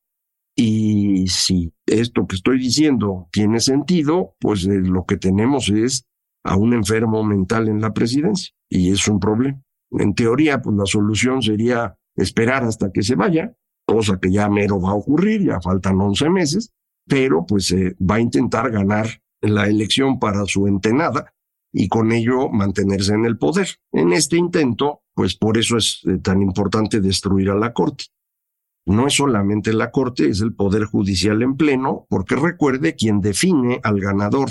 Y 0.56 1.28
si 1.28 1.74
esto 1.86 2.26
que 2.26 2.38
estoy 2.38 2.58
diciendo 2.58 3.28
tiene 3.32 3.60
sentido, 3.60 4.36
pues 4.40 4.66
eh, 4.66 4.80
lo 4.80 5.06
que 5.06 5.18
tenemos 5.18 5.70
es 5.70 6.06
a 6.46 6.56
un 6.56 6.74
enfermo 6.74 7.24
mental 7.24 7.68
en 7.68 7.82
la 7.82 7.94
presidencia. 7.94 8.54
Y 8.70 8.92
es 8.92 9.08
un 9.10 9.20
problema. 9.20 9.62
En 9.92 10.14
teoría, 10.14 10.62
pues 10.62 10.76
la 10.76 10.86
solución 10.86 11.42
sería 11.42 11.98
esperar 12.16 12.64
hasta 12.64 12.92
que 12.92 13.02
se 13.02 13.16
vaya, 13.16 13.56
cosa 13.86 14.20
que 14.22 14.32
ya 14.32 14.50
mero 14.50 14.80
va 14.80 14.92
a 14.92 14.96
ocurrir, 14.96 15.46
ya 15.46 15.60
faltan 15.62 16.00
11 16.00 16.30
meses, 16.30 16.72
pero 17.08 17.46
pues 17.46 17.74
va 17.74 18.16
a 18.16 18.20
intentar 18.20 18.70
ganar 18.72 19.08
la 19.42 19.68
elección 19.68 20.20
para 20.20 20.46
su 20.46 20.68
entenada 20.68 21.34
y 21.72 21.88
con 21.88 22.12
ello 22.12 22.50
mantenerse 22.50 23.14
en 23.14 23.26
el 23.26 23.38
poder. 23.38 23.68
En 23.92 24.12
este 24.14 24.38
intento, 24.38 25.02
pues 25.14 25.36
por 25.36 25.58
eso 25.58 25.78
es 25.78 26.02
eh, 26.08 26.18
tan 26.18 26.42
importante 26.42 27.00
destruir 27.02 27.50
a 27.50 27.56
la 27.56 27.74
Corte. 27.74 28.06
No 28.86 29.08
es 29.08 29.14
solamente 29.14 29.74
la 29.74 29.92
Corte, 29.92 30.30
es 30.30 30.42
el 30.42 30.54
Poder 30.56 30.86
Judicial 30.86 31.42
en 31.44 31.58
pleno, 31.58 32.08
porque 32.10 32.36
recuerde, 32.36 32.96
quien 32.96 33.22
define 33.22 33.80
al 33.84 34.00
ganador 34.00 34.50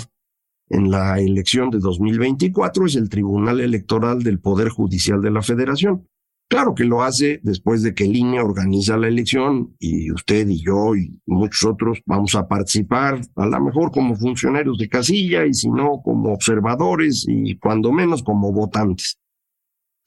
en 0.69 0.91
la 0.91 1.19
elección 1.19 1.69
de 1.69 1.79
2024 1.79 2.85
es 2.85 2.95
el 2.95 3.09
Tribunal 3.09 3.59
Electoral 3.59 4.23
del 4.23 4.39
Poder 4.39 4.69
Judicial 4.69 5.21
de 5.21 5.31
la 5.31 5.41
Federación. 5.41 6.07
Claro 6.49 6.73
que 6.73 6.83
lo 6.83 7.03
hace 7.03 7.39
después 7.43 7.83
de 7.83 7.93
que 7.93 8.05
el 8.05 8.15
INE 8.15 8.41
organiza 8.41 8.97
la 8.97 9.07
elección 9.07 9.75
y 9.77 10.11
usted 10.11 10.47
y 10.47 10.63
yo 10.63 10.95
y 10.95 11.21
muchos 11.27 11.63
otros 11.63 12.01
vamos 12.07 12.33
a 12.33 12.47
participar, 12.47 13.21
a 13.35 13.45
lo 13.45 13.59
mejor 13.61 13.91
como 13.91 14.15
funcionarios 14.15 14.79
de 14.79 14.89
casilla 14.89 15.45
y 15.45 15.53
si 15.53 15.69
no 15.69 16.01
como 16.03 16.33
observadores 16.33 17.25
y 17.27 17.55
cuando 17.57 17.91
menos 17.91 18.23
como 18.23 18.51
votantes. 18.51 19.19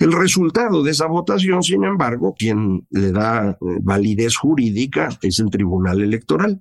El 0.01 0.13
resultado 0.13 0.83
de 0.83 0.91
esa 0.91 1.07
votación, 1.07 1.63
sin 1.63 1.85
embargo, 1.85 2.35
quien 2.37 2.89
le 2.91 3.13
da 3.13 3.51
eh, 3.51 3.57
validez 3.81 4.37
jurídica 4.37 5.11
es 5.23 5.39
el 5.39 5.49
Tribunal 5.49 6.01
Electoral. 6.01 6.61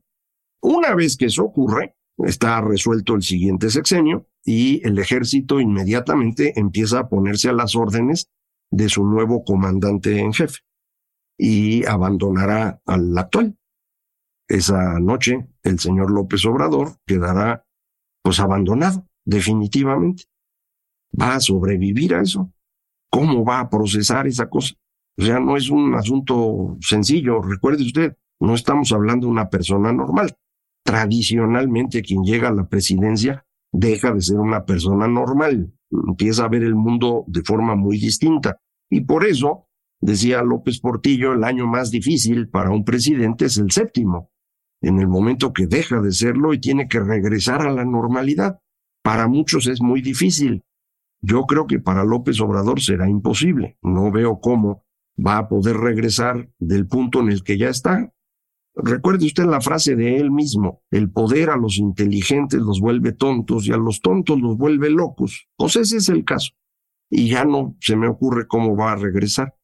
Una 0.62 0.94
vez 0.94 1.18
que 1.18 1.26
eso 1.26 1.46
ocurre, 1.46 1.96
está 2.26 2.62
resuelto 2.62 3.16
el 3.16 3.22
siguiente 3.22 3.70
sexenio 3.70 4.28
y 4.44 4.86
el 4.88 4.98
ejército 5.00 5.60
inmediatamente 5.60 6.60
empieza 6.60 7.00
a 7.00 7.10
ponerse 7.10 7.50
a 7.50 7.54
las 7.54 7.76
órdenes 7.76 8.30
de 8.72 8.90
su 8.90 9.04
nuevo 9.06 9.44
comandante 9.44 10.20
en 10.20 10.34
jefe 10.34 10.60
y 11.38 11.86
abandonará 11.86 12.82
al 12.86 13.18
actual. 13.18 13.58
Esa 14.48 15.00
noche 15.00 15.48
el 15.64 15.80
señor 15.80 16.12
López 16.12 16.46
Obrador 16.46 16.96
quedará 17.06 17.66
pues 18.22 18.40
abandonado 18.40 19.08
definitivamente. 19.26 20.26
¿Va 21.20 21.36
a 21.36 21.40
sobrevivir 21.40 22.16
a 22.16 22.22
eso? 22.22 22.52
¿Cómo 23.10 23.44
va 23.44 23.60
a 23.60 23.70
procesar 23.70 24.28
esa 24.28 24.50
cosa? 24.50 24.76
O 25.18 25.24
sea, 25.24 25.40
no 25.40 25.58
es 25.58 25.70
un 25.70 25.94
asunto 25.96 26.78
sencillo. 26.80 27.42
Recuerde 27.42 27.84
usted, 27.84 28.16
no 28.40 28.56
estamos 28.56 28.92
hablando 28.94 29.28
de 29.28 29.32
una 29.32 29.50
persona 29.50 29.92
normal 29.92 30.36
tradicionalmente 30.84 32.02
quien 32.02 32.24
llega 32.24 32.50
a 32.50 32.54
la 32.54 32.68
presidencia 32.68 33.46
deja 33.72 34.14
de 34.14 34.22
ser 34.22 34.38
una 34.38 34.66
persona 34.66 35.08
normal, 35.08 35.74
empieza 36.08 36.46
a 36.46 36.50
ver 36.50 36.64
el 36.64 36.76
mundo 36.76 37.24
de 37.28 37.42
forma 37.42 37.76
muy 37.76 37.98
distinta. 37.98 38.58
Y 38.90 39.02
por 39.02 39.26
eso, 39.26 39.68
decía 40.02 40.42
López 40.42 40.80
Portillo, 40.80 41.34
el 41.34 41.44
año 41.44 41.68
más 41.68 41.92
difícil 41.92 42.50
para 42.50 42.72
un 42.72 42.84
presidente 42.84 43.46
es 43.46 43.58
el 43.58 43.72
séptimo, 43.72 44.32
en 44.82 45.00
el 45.00 45.08
momento 45.08 45.54
que 45.54 45.68
deja 45.68 46.02
de 46.02 46.12
serlo 46.12 46.54
y 46.54 46.60
tiene 46.60 46.88
que 46.88 47.00
regresar 47.00 47.62
a 47.62 47.72
la 47.72 47.86
normalidad. 47.86 48.60
Para 49.04 49.28
muchos 49.28 49.68
es 49.68 49.82
muy 49.82 50.02
difícil. 50.02 50.64
Yo 51.22 51.44
creo 51.44 51.68
que 51.68 51.80
para 51.80 52.04
López 52.04 52.40
Obrador 52.42 52.82
será 52.82 53.08
imposible. 53.10 53.78
No 53.82 54.12
veo 54.12 54.40
cómo 54.40 54.84
va 55.24 55.38
a 55.38 55.48
poder 55.48 55.78
regresar 55.78 56.50
del 56.60 56.88
punto 56.88 57.20
en 57.20 57.30
el 57.30 57.44
que 57.44 57.58
ya 57.58 57.70
está. 57.70 58.12
Recuerde 58.74 59.26
usted 59.26 59.46
la 59.46 59.60
frase 59.60 59.96
de 59.96 60.18
él 60.18 60.32
mismo, 60.32 60.82
el 60.92 61.12
poder 61.12 61.50
a 61.50 61.58
los 61.58 61.78
inteligentes 61.78 62.60
los 62.60 62.80
vuelve 62.80 63.12
tontos 63.12 63.68
y 63.68 63.74
a 63.74 63.78
los 63.78 64.02
tontos 64.02 64.40
los 64.40 64.58
vuelve 64.58 64.90
locos. 64.90 65.48
Pues 65.58 65.76
ese 65.76 65.98
es 65.98 66.10
el 66.10 66.24
caso. 66.24 66.52
Y 67.10 67.30
ya 67.30 67.44
no 67.44 67.76
se 67.82 67.98
me 67.98 68.08
ocurre 68.08 68.48
cómo 68.48 68.78
va 68.78 68.94
a 68.94 68.96
regresar. 68.96 69.56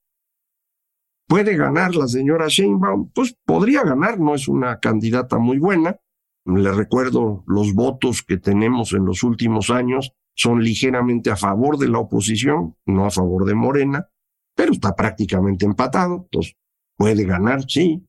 ¿Puede 1.27 1.55
ganar 1.55 1.95
la 1.95 2.07
señora 2.07 2.47
Sheinbaum? 2.47 3.11
Pues 3.13 3.35
podría 3.45 3.83
ganar, 3.83 4.19
no 4.19 4.35
es 4.35 4.47
una 4.47 4.79
candidata 4.79 5.37
muy 5.37 5.57
buena. 5.57 5.97
Le 6.45 6.71
recuerdo 6.71 7.43
los 7.47 7.73
votos 7.73 8.23
que 8.23 8.37
tenemos 8.37 8.93
en 8.93 9.05
los 9.05 9.23
últimos 9.23 9.69
años 9.69 10.13
son 10.33 10.63
ligeramente 10.63 11.31
a 11.31 11.35
favor 11.35 11.77
de 11.77 11.89
la 11.89 11.99
oposición, 11.99 12.75
no 12.85 13.05
a 13.05 13.11
favor 13.11 13.45
de 13.45 13.55
Morena, 13.55 14.07
pero 14.55 14.71
está 14.71 14.95
prácticamente 14.95 15.65
empatado, 15.65 16.23
entonces 16.23 16.55
puede 16.95 17.25
ganar, 17.25 17.63
sí, 17.67 18.06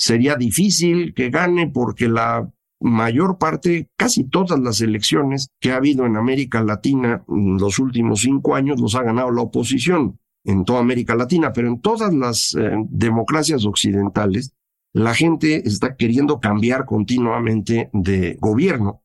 sería 0.00 0.34
difícil 0.34 1.12
que 1.12 1.28
gane 1.28 1.68
porque 1.68 2.08
la 2.08 2.50
mayor 2.80 3.36
parte, 3.36 3.90
casi 3.98 4.24
todas 4.24 4.58
las 4.58 4.80
elecciones 4.80 5.50
que 5.60 5.72
ha 5.72 5.76
habido 5.76 6.06
en 6.06 6.16
América 6.16 6.62
Latina 6.62 7.22
en 7.28 7.58
los 7.58 7.78
últimos 7.78 8.22
cinco 8.22 8.54
años 8.54 8.80
los 8.80 8.94
ha 8.94 9.02
ganado 9.02 9.30
la 9.30 9.42
oposición 9.42 10.18
en 10.44 10.64
toda 10.64 10.80
América 10.80 11.14
Latina, 11.14 11.52
pero 11.52 11.68
en 11.68 11.82
todas 11.82 12.14
las 12.14 12.54
eh, 12.54 12.70
democracias 12.88 13.66
occidentales, 13.66 14.54
la 14.94 15.12
gente 15.12 15.68
está 15.68 15.96
queriendo 15.96 16.40
cambiar 16.40 16.86
continuamente 16.86 17.90
de 17.92 18.38
gobierno. 18.40 19.02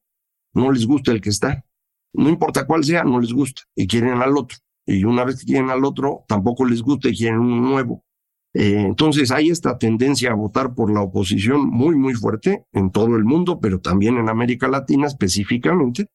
No 0.53 0.71
les 0.71 0.87
gusta 0.87 1.11
el 1.11 1.19
que 1.19 1.29
está. 1.29 1.65
No 2.13 2.29
importa 2.29 2.65
cuál 2.65 2.85
sea, 2.85 3.03
no 3.03 3.19
les 3.19 3.33
gusta 3.33 3.63
y 3.75 3.85
quieren 3.85 4.21
al 4.21 4.37
otro. 4.37 4.57
Y 4.85 5.03
una 5.03 5.25
vez 5.25 5.41
que 5.41 5.47
quieren 5.47 5.69
al 5.69 5.83
otro, 5.83 6.23
tampoco 6.29 6.63
les 6.63 6.81
gusta 6.81 7.09
y 7.09 7.17
quieren 7.17 7.39
un 7.39 7.61
nuevo. 7.61 8.04
Eh, 8.57 8.79
entonces 8.79 9.31
hay 9.31 9.49
esta 9.49 9.77
tendencia 9.77 10.31
a 10.31 10.35
votar 10.35 10.73
por 10.73 10.89
la 10.89 11.01
oposición 11.01 11.67
muy, 11.67 11.97
muy 11.97 12.13
fuerte 12.13 12.65
en 12.71 12.89
todo 12.89 13.17
el 13.17 13.25
mundo, 13.25 13.59
pero 13.59 13.81
también 13.81 14.15
en 14.15 14.29
América 14.29 14.69
Latina 14.69 15.07
específicamente. 15.07 16.07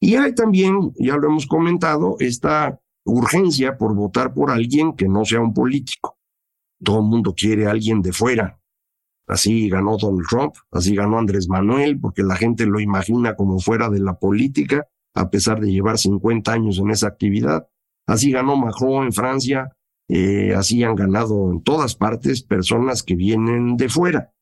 Y 0.00 0.16
hay 0.16 0.34
también, 0.34 0.92
ya 0.98 1.16
lo 1.16 1.28
hemos 1.28 1.46
comentado, 1.46 2.16
esta 2.18 2.80
urgencia 3.04 3.78
por 3.78 3.94
votar 3.94 4.34
por 4.34 4.50
alguien 4.50 4.94
que 4.94 5.06
no 5.06 5.24
sea 5.24 5.40
un 5.40 5.54
político. 5.54 6.18
Todo 6.82 6.98
el 6.98 7.04
mundo 7.06 7.32
quiere 7.32 7.68
alguien 7.68 8.02
de 8.02 8.12
fuera. 8.12 8.58
Así 9.28 9.68
ganó 9.68 9.96
Donald 9.96 10.26
Trump, 10.28 10.54
así 10.72 10.96
ganó 10.96 11.16
Andrés 11.16 11.48
Manuel, 11.48 12.00
porque 12.00 12.24
la 12.24 12.34
gente 12.34 12.66
lo 12.66 12.80
imagina 12.80 13.36
como 13.36 13.60
fuera 13.60 13.88
de 13.88 14.00
la 14.00 14.18
política, 14.18 14.88
a 15.14 15.30
pesar 15.30 15.60
de 15.60 15.70
llevar 15.70 15.98
50 15.98 16.52
años 16.52 16.78
en 16.80 16.90
esa 16.90 17.06
actividad. 17.06 17.68
Así 18.04 18.32
ganó 18.32 18.56
Macron 18.56 19.04
en 19.06 19.12
Francia, 19.12 19.70
eh, 20.08 20.54
así 20.54 20.82
han 20.82 20.94
ganado 20.94 21.50
en 21.50 21.62
todas 21.62 21.94
partes 21.94 22.42
personas 22.42 23.02
que 23.02 23.14
vienen 23.14 23.76
de 23.76 23.88
fuera. 23.88 24.32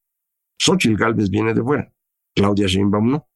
Xochitl 0.59 0.97
Galvez 0.97 1.31
viene 1.31 1.55
de 1.55 1.63
fuera, 1.63 1.93
Claudia 2.35 2.67
Sheinbaum 2.67 3.11
no. 3.11 3.29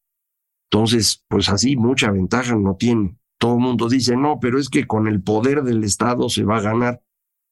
Entonces, 0.71 1.25
pues 1.28 1.49
así 1.49 1.76
mucha 1.76 2.11
ventaja 2.11 2.56
no 2.56 2.76
tiene. 2.76 3.16
Todo 3.38 3.54
el 3.54 3.61
mundo 3.61 3.88
dice, 3.88 4.16
no, 4.16 4.40
pero 4.40 4.59
es 4.59 4.68
que 4.68 4.87
con 4.87 5.06
el 5.06 5.23
poder 5.23 5.62
del 5.62 5.85
Estado 5.85 6.28
se 6.28 6.45
va 6.45 6.59
a 6.59 6.62
ganar. 6.62 7.02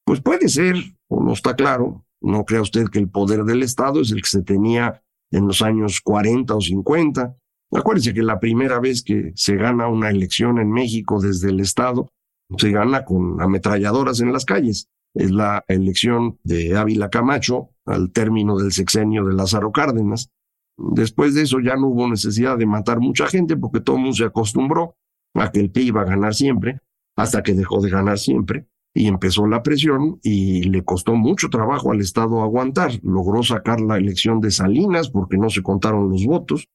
Pues 0.05 0.21
puede 0.21 0.49
ser, 0.49 0.75
o 1.07 1.23
no 1.23 1.33
está 1.33 1.55
claro. 1.55 2.05
No 2.21 2.43
crea 2.43 2.61
usted 2.61 2.87
que 2.87 2.99
el 2.99 3.09
poder 3.09 3.43
del 3.43 3.63
Estado 3.63 4.01
es 4.01 4.11
el 4.11 4.21
que 4.21 4.29
se 4.29 4.41
tenía 4.41 5.03
en 5.31 5.47
los 5.47 5.61
años 5.61 6.01
40 6.01 6.55
o 6.55 6.61
50. 6.61 7.37
Acuérdese 7.71 8.13
que 8.13 8.23
la 8.23 8.39
primera 8.39 8.79
vez 8.79 9.03
que 9.03 9.31
se 9.35 9.55
gana 9.55 9.87
una 9.87 10.09
elección 10.09 10.59
en 10.59 10.71
México 10.71 11.19
desde 11.21 11.49
el 11.49 11.59
Estado, 11.59 12.11
se 12.57 12.71
gana 12.71 13.05
con 13.05 13.41
ametralladoras 13.41 14.19
en 14.21 14.31
las 14.31 14.45
calles. 14.45 14.89
Es 15.13 15.31
la 15.31 15.63
elección 15.67 16.39
de 16.43 16.75
Ávila 16.77 17.09
Camacho 17.09 17.69
al 17.85 18.11
término 18.11 18.57
del 18.57 18.71
sexenio 18.71 19.25
de 19.25 19.33
Lázaro 19.33 19.71
Cárdenas. 19.71 20.29
Después 20.77 21.33
de 21.35 21.43
eso 21.43 21.59
ya 21.59 21.75
no 21.75 21.87
hubo 21.87 22.07
necesidad 22.07 22.57
de 22.57 22.65
matar 22.65 22.99
mucha 22.99 23.27
gente 23.27 23.55
porque 23.55 23.79
todo 23.79 23.95
el 23.95 24.01
mundo 24.03 24.17
se 24.17 24.25
acostumbró 24.25 24.97
a 25.33 25.51
que 25.51 25.61
el 25.61 25.71
PRI 25.71 25.87
iba 25.87 26.01
a 26.01 26.05
ganar 26.05 26.33
siempre, 26.33 26.79
hasta 27.15 27.43
que 27.43 27.53
dejó 27.53 27.81
de 27.81 27.89
ganar 27.89 28.19
siempre 28.19 28.67
y 28.95 29.07
empezó 29.07 29.45
la 29.45 29.61
presión 29.61 30.19
y 30.23 30.63
le 30.63 30.83
costó 30.85 31.15
mucho 31.15 31.49
trabajo 31.49 31.91
al 31.91 31.99
Estado 31.99 32.41
aguantar. 32.41 32.93
Logró 33.03 33.43
sacar 33.43 33.81
la 33.81 33.97
elección 33.97 34.39
de 34.39 34.51
Salinas 34.51 35.09
porque 35.09 35.37
no 35.37 35.49
se 35.49 35.61
contaron 35.61 36.09
los 36.09 36.25
votos. 36.25 36.69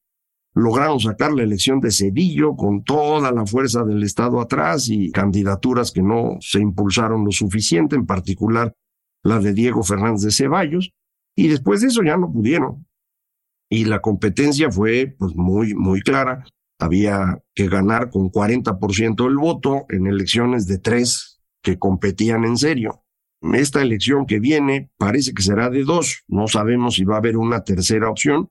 Lograron 0.54 0.98
sacar 0.98 1.32
la 1.32 1.42
elección 1.42 1.80
de 1.80 1.90
Cedillo 1.90 2.56
con 2.56 2.82
toda 2.82 3.30
la 3.32 3.46
fuerza 3.46 3.84
del 3.84 4.02
Estado 4.02 4.40
atrás 4.40 4.88
y 4.88 5.10
candidaturas 5.12 5.92
que 5.92 6.02
no 6.02 6.38
se 6.40 6.60
impulsaron 6.60 7.24
lo 7.24 7.30
suficiente, 7.30 7.96
en 7.96 8.06
particular 8.06 8.74
la 9.22 9.38
de 9.38 9.52
Diego 9.52 9.82
Fernández 9.82 10.22
de 10.22 10.30
Ceballos. 10.32 10.92
Y 11.36 11.48
después 11.48 11.80
de 11.80 11.88
eso 11.88 12.02
ya 12.02 12.16
no 12.16 12.32
pudieron 12.32 12.86
y 13.70 13.84
la 13.84 14.00
competencia 14.00 14.70
fue 14.70 15.14
pues 15.18 15.34
muy, 15.34 15.74
muy 15.74 16.02
clara. 16.02 16.44
Había 16.78 17.40
que 17.54 17.68
ganar 17.68 18.10
con 18.10 18.30
40% 18.30 19.24
del 19.24 19.36
voto 19.36 19.86
en 19.88 20.06
elecciones 20.06 20.66
de 20.66 20.78
tres 20.78 21.40
que 21.62 21.78
competían 21.78 22.44
en 22.44 22.56
serio. 22.56 23.04
Esta 23.54 23.80
elección 23.80 24.26
que 24.26 24.40
viene 24.40 24.90
parece 24.98 25.32
que 25.32 25.42
será 25.42 25.70
de 25.70 25.84
dos. 25.84 26.24
No 26.26 26.48
sabemos 26.48 26.96
si 26.96 27.04
va 27.04 27.14
a 27.14 27.18
haber 27.18 27.36
una 27.36 27.62
tercera 27.62 28.10
opción. 28.10 28.48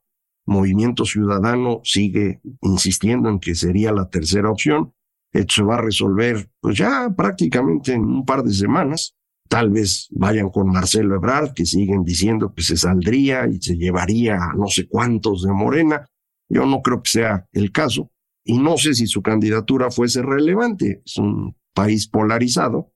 Movimiento 0.49 1.05
Ciudadano 1.05 1.81
sigue 1.83 2.41
insistiendo 2.61 3.29
en 3.29 3.39
que 3.39 3.53
sería 3.53 3.91
la 3.91 4.09
tercera 4.09 4.49
opción. 4.49 4.93
Esto 5.31 5.53
se 5.53 5.63
va 5.63 5.75
a 5.75 5.81
resolver 5.81 6.49
pues 6.59 6.75
ya 6.75 7.07
prácticamente 7.15 7.93
en 7.93 8.03
un 8.03 8.25
par 8.25 8.41
de 8.41 8.51
semanas. 8.51 9.15
Tal 9.47 9.69
vez 9.69 10.07
vayan 10.09 10.49
con 10.49 10.71
Marcelo 10.71 11.15
Ebrard, 11.15 11.53
que 11.53 11.67
siguen 11.67 12.03
diciendo 12.03 12.53
que 12.55 12.63
se 12.63 12.77
saldría 12.77 13.47
y 13.47 13.61
se 13.61 13.77
llevaría 13.77 14.37
a 14.37 14.53
no 14.55 14.67
sé 14.67 14.87
cuántos 14.87 15.43
de 15.43 15.53
Morena. 15.53 16.07
Yo 16.49 16.65
no 16.65 16.81
creo 16.81 17.03
que 17.03 17.11
sea 17.11 17.47
el 17.51 17.71
caso. 17.71 18.11
Y 18.43 18.57
no 18.57 18.77
sé 18.77 18.95
si 18.95 19.05
su 19.05 19.21
candidatura 19.21 19.91
fuese 19.91 20.23
relevante. 20.23 21.03
Es 21.05 21.17
un 21.17 21.55
país 21.75 22.07
polarizado. 22.07 22.91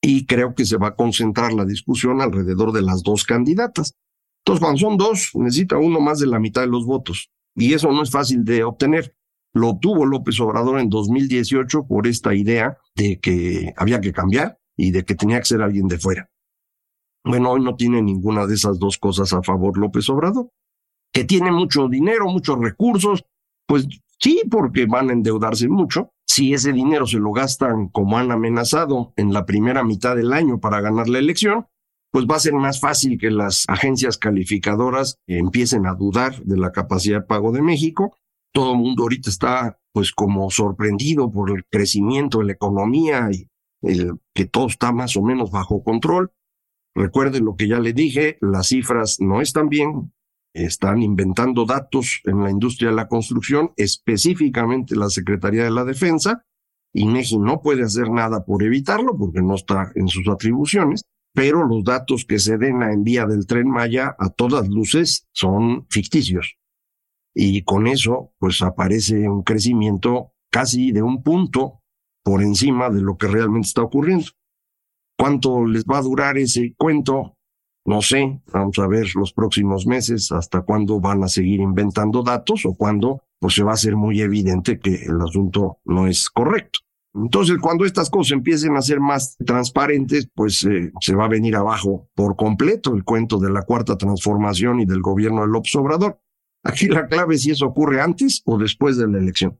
Y 0.00 0.24
creo 0.26 0.54
que 0.54 0.64
se 0.64 0.76
va 0.76 0.88
a 0.88 0.94
concentrar 0.94 1.52
la 1.52 1.64
discusión 1.64 2.20
alrededor 2.20 2.70
de 2.70 2.82
las 2.82 3.02
dos 3.02 3.24
candidatas. 3.24 3.96
Entonces, 4.50 4.64
cuando 4.64 4.78
son 4.78 4.96
dos, 4.96 5.30
necesita 5.34 5.76
uno 5.78 6.00
más 6.00 6.18
de 6.18 6.26
la 6.26 6.40
mitad 6.40 6.62
de 6.62 6.66
los 6.66 6.84
votos. 6.84 7.30
Y 7.54 7.72
eso 7.72 7.92
no 7.92 8.02
es 8.02 8.10
fácil 8.10 8.44
de 8.44 8.64
obtener. 8.64 9.14
Lo 9.52 9.70
obtuvo 9.70 10.06
López 10.06 10.40
Obrador 10.40 10.80
en 10.80 10.88
2018 10.88 11.86
por 11.86 12.06
esta 12.06 12.34
idea 12.34 12.78
de 12.96 13.20
que 13.20 13.72
había 13.76 14.00
que 14.00 14.12
cambiar 14.12 14.58
y 14.76 14.90
de 14.90 15.04
que 15.04 15.14
tenía 15.14 15.38
que 15.38 15.44
ser 15.44 15.62
alguien 15.62 15.86
de 15.86 15.98
fuera. 15.98 16.30
Bueno, 17.24 17.52
hoy 17.52 17.62
no 17.62 17.76
tiene 17.76 18.02
ninguna 18.02 18.46
de 18.46 18.54
esas 18.54 18.78
dos 18.78 18.98
cosas 18.98 19.32
a 19.32 19.42
favor 19.42 19.78
López 19.78 20.08
Obrador. 20.08 20.50
Que 21.12 21.24
tiene 21.24 21.52
mucho 21.52 21.88
dinero, 21.88 22.26
muchos 22.26 22.58
recursos, 22.58 23.24
pues 23.66 23.86
sí, 24.18 24.42
porque 24.50 24.86
van 24.86 25.10
a 25.10 25.12
endeudarse 25.12 25.68
mucho. 25.68 26.12
Si 26.26 26.54
ese 26.54 26.72
dinero 26.72 27.06
se 27.06 27.18
lo 27.18 27.32
gastan 27.32 27.88
como 27.88 28.18
han 28.18 28.30
amenazado 28.32 29.12
en 29.16 29.32
la 29.32 29.46
primera 29.46 29.84
mitad 29.84 30.16
del 30.16 30.32
año 30.32 30.60
para 30.60 30.80
ganar 30.80 31.08
la 31.08 31.18
elección, 31.18 31.66
pues 32.10 32.26
va 32.26 32.36
a 32.36 32.40
ser 32.40 32.54
más 32.54 32.80
fácil 32.80 33.18
que 33.18 33.30
las 33.30 33.64
agencias 33.68 34.18
calificadoras 34.18 35.18
empiecen 35.26 35.86
a 35.86 35.94
dudar 35.94 36.42
de 36.42 36.56
la 36.56 36.72
capacidad 36.72 37.20
de 37.20 37.26
pago 37.26 37.52
de 37.52 37.62
México. 37.62 38.16
Todo 38.52 38.72
el 38.72 38.78
mundo 38.78 39.04
ahorita 39.04 39.30
está 39.30 39.78
pues 39.92 40.12
como 40.12 40.50
sorprendido 40.50 41.30
por 41.30 41.50
el 41.50 41.64
crecimiento 41.70 42.38
de 42.38 42.46
la 42.46 42.52
economía 42.52 43.28
y 43.30 43.48
que 44.34 44.44
todo 44.44 44.66
está 44.66 44.92
más 44.92 45.16
o 45.16 45.22
menos 45.22 45.50
bajo 45.50 45.82
control. 45.82 46.32
Recuerden 46.94 47.44
lo 47.44 47.54
que 47.54 47.68
ya 47.68 47.78
le 47.78 47.92
dije, 47.92 48.38
las 48.40 48.68
cifras 48.68 49.20
no 49.20 49.40
están 49.40 49.68
bien, 49.68 50.12
están 50.52 51.02
inventando 51.02 51.64
datos 51.64 52.20
en 52.24 52.42
la 52.42 52.50
industria 52.50 52.90
de 52.90 52.96
la 52.96 53.08
construcción, 53.08 53.72
específicamente 53.76 54.96
la 54.96 55.08
Secretaría 55.08 55.64
de 55.64 55.70
la 55.70 55.84
Defensa. 55.84 56.44
INEGI 56.92 57.38
no 57.38 57.62
puede 57.62 57.84
hacer 57.84 58.10
nada 58.10 58.44
por 58.44 58.64
evitarlo 58.64 59.16
porque 59.16 59.42
no 59.42 59.54
está 59.54 59.92
en 59.94 60.08
sus 60.08 60.26
atribuciones, 60.26 61.04
pero 61.32 61.66
los 61.66 61.84
datos 61.84 62.24
que 62.24 62.38
se 62.38 62.58
den 62.58 62.82
a 62.82 62.92
envía 62.92 63.26
del 63.26 63.46
tren 63.46 63.68
Maya 63.68 64.14
a 64.18 64.30
todas 64.30 64.68
luces 64.68 65.28
son 65.32 65.86
ficticios. 65.88 66.56
Y 67.34 67.62
con 67.62 67.86
eso, 67.86 68.32
pues 68.38 68.62
aparece 68.62 69.28
un 69.28 69.42
crecimiento 69.42 70.32
casi 70.50 70.92
de 70.92 71.02
un 71.02 71.22
punto 71.22 71.82
por 72.24 72.42
encima 72.42 72.90
de 72.90 73.00
lo 73.00 73.16
que 73.16 73.28
realmente 73.28 73.68
está 73.68 73.82
ocurriendo. 73.82 74.26
¿Cuánto 75.16 75.66
les 75.66 75.84
va 75.84 75.98
a 75.98 76.02
durar 76.02 76.38
ese 76.38 76.74
cuento? 76.76 77.36
No 77.86 78.02
sé, 78.02 78.40
vamos 78.52 78.78
a 78.78 78.86
ver 78.86 79.06
los 79.14 79.32
próximos 79.32 79.86
meses 79.86 80.32
hasta 80.32 80.62
cuándo 80.62 81.00
van 81.00 81.22
a 81.22 81.28
seguir 81.28 81.60
inventando 81.60 82.22
datos 82.22 82.66
o 82.66 82.74
cuándo 82.74 83.22
pues 83.38 83.54
se 83.54 83.62
va 83.62 83.70
a 83.70 83.74
hacer 83.74 83.96
muy 83.96 84.20
evidente 84.20 84.78
que 84.78 85.04
el 85.04 85.20
asunto 85.20 85.78
no 85.84 86.06
es 86.06 86.28
correcto. 86.28 86.80
Entonces, 87.14 87.58
cuando 87.60 87.84
estas 87.84 88.08
cosas 88.08 88.32
empiecen 88.32 88.76
a 88.76 88.82
ser 88.82 89.00
más 89.00 89.36
transparentes, 89.44 90.28
pues 90.34 90.64
eh, 90.64 90.92
se 91.00 91.14
va 91.14 91.24
a 91.24 91.28
venir 91.28 91.56
abajo 91.56 92.08
por 92.14 92.36
completo 92.36 92.94
el 92.94 93.04
cuento 93.04 93.38
de 93.38 93.50
la 93.50 93.62
cuarta 93.62 93.98
transformación 93.98 94.80
y 94.80 94.86
del 94.86 95.00
gobierno 95.00 95.42
de 95.42 95.48
López 95.48 95.74
Obrador. 95.74 96.20
Aquí 96.62 96.86
la 96.86 97.08
clave 97.08 97.34
es 97.34 97.42
si 97.42 97.50
eso 97.50 97.66
ocurre 97.66 98.00
antes 98.00 98.42
o 98.44 98.58
después 98.58 98.96
de 98.96 99.08
la 99.08 99.18
elección. 99.18 99.58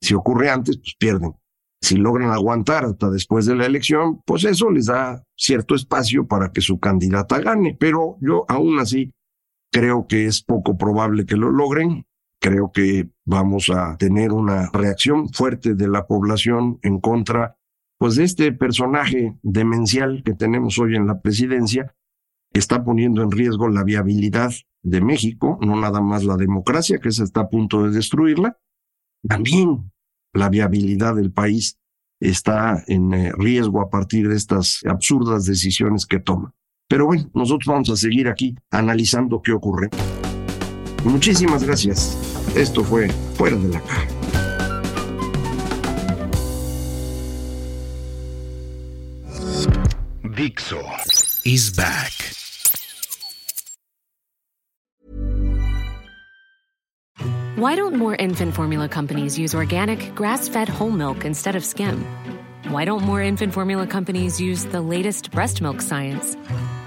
Si 0.00 0.14
ocurre 0.14 0.50
antes, 0.50 0.78
pues 0.78 0.94
pierden. 0.98 1.34
Si 1.80 1.96
logran 1.96 2.30
aguantar 2.30 2.84
hasta 2.84 3.08
después 3.08 3.46
de 3.46 3.54
la 3.54 3.66
elección, 3.66 4.20
pues 4.26 4.44
eso 4.44 4.70
les 4.70 4.86
da 4.86 5.22
cierto 5.36 5.76
espacio 5.76 6.26
para 6.26 6.50
que 6.50 6.60
su 6.60 6.80
candidata 6.80 7.38
gane. 7.38 7.76
Pero 7.78 8.16
yo 8.20 8.44
aún 8.48 8.80
así 8.80 9.12
creo 9.70 10.06
que 10.08 10.26
es 10.26 10.42
poco 10.42 10.76
probable 10.76 11.24
que 11.24 11.36
lo 11.36 11.50
logren. 11.50 12.04
Creo 12.40 12.70
que 12.72 13.10
vamos 13.24 13.70
a 13.70 13.96
tener 13.96 14.32
una 14.32 14.70
reacción 14.72 15.28
fuerte 15.30 15.74
de 15.74 15.88
la 15.88 16.06
población 16.06 16.78
en 16.82 17.00
contra 17.00 17.56
pues 17.98 18.14
de 18.14 18.24
este 18.24 18.52
personaje 18.52 19.36
demencial 19.42 20.22
que 20.24 20.32
tenemos 20.32 20.78
hoy 20.78 20.94
en 20.94 21.06
la 21.08 21.20
presidencia, 21.20 21.96
que 22.52 22.60
está 22.60 22.84
poniendo 22.84 23.22
en 23.22 23.32
riesgo 23.32 23.68
la 23.68 23.82
viabilidad 23.82 24.52
de 24.82 25.00
México, 25.00 25.58
no 25.60 25.78
nada 25.80 26.00
más 26.00 26.24
la 26.24 26.36
democracia, 26.36 26.98
que 26.98 27.10
se 27.10 27.24
está 27.24 27.42
a 27.42 27.48
punto 27.48 27.82
de 27.82 27.90
destruirla, 27.90 28.56
también 29.26 29.90
la 30.32 30.48
viabilidad 30.48 31.16
del 31.16 31.32
país 31.32 31.78
está 32.20 32.82
en 32.86 33.14
eh, 33.14 33.32
riesgo 33.36 33.80
a 33.80 33.90
partir 33.90 34.28
de 34.28 34.36
estas 34.36 34.80
absurdas 34.86 35.44
decisiones 35.44 36.06
que 36.06 36.20
toma. 36.20 36.54
Pero 36.88 37.06
bueno, 37.06 37.30
nosotros 37.34 37.66
vamos 37.66 37.90
a 37.90 37.96
seguir 37.96 38.28
aquí 38.28 38.56
analizando 38.70 39.42
qué 39.42 39.52
ocurre. 39.52 39.90
Muchísimas 41.04 41.64
gracias. 41.64 42.16
Esto 42.56 42.84
fue 42.84 43.08
Fuera 43.36 43.56
de 43.56 43.68
la 43.68 43.80
Caja. 43.80 44.08
Dixo 50.36 50.82
is 51.44 51.70
back. 51.70 52.12
Why 57.56 57.74
don't 57.74 57.96
more 57.96 58.14
infant 58.14 58.54
formula 58.54 58.88
companies 58.88 59.36
use 59.36 59.52
organic, 59.52 60.14
grass 60.14 60.48
fed 60.48 60.68
whole 60.68 60.92
milk 60.92 61.24
instead 61.24 61.56
of 61.56 61.64
skim? 61.64 62.06
Why 62.68 62.84
don't 62.84 63.02
more 63.02 63.20
infant 63.20 63.52
formula 63.52 63.84
companies 63.86 64.40
use 64.40 64.64
the 64.66 64.80
latest 64.80 65.32
breast 65.32 65.60
milk 65.60 65.80
science? 65.80 66.36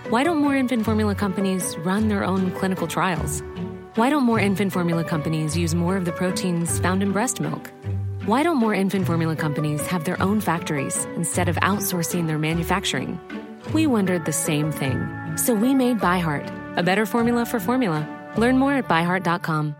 Why 0.10 0.24
don't 0.24 0.38
more 0.38 0.56
infant 0.56 0.86
formula 0.86 1.13
companies 1.13 1.76
run 1.80 2.08
their 2.08 2.24
own 2.24 2.52
clinical 2.52 2.88
trials? 2.88 3.43
Why 3.95 4.10
don't 4.10 4.23
more 4.23 4.39
infant 4.39 4.71
formula 4.71 5.04
companies 5.04 5.58
use 5.58 5.75
more 5.75 5.97
of 5.97 6.06
the 6.06 6.13
proteins 6.13 6.80
found 6.80 7.04
in 7.04 7.12
breast 7.12 7.41
milk? 7.41 7.69
Why 8.25 8.41
don't 8.41 8.56
more 8.56 8.73
infant 8.73 9.06
formula 9.06 9.36
companies 9.36 9.86
have 9.88 10.06
their 10.06 10.21
own 10.23 10.39
factories 10.39 11.04
instead 11.17 11.49
of 11.49 11.58
outsourcing 11.58 12.25
their 12.25 12.38
manufacturing? 12.38 13.19
We 13.73 13.88
wondered 13.88 14.23
the 14.23 14.32
same 14.32 14.71
thing. 14.71 15.10
So 15.36 15.54
we 15.54 15.75
made 15.75 15.99
ByHeart, 15.99 16.77
a 16.77 16.84
better 16.84 17.06
formula 17.06 17.45
for 17.45 17.60
formula. 17.60 18.08
Learn 18.38 18.58
more 18.58 18.75
at 18.75 18.88
byheart.com. 18.88 19.75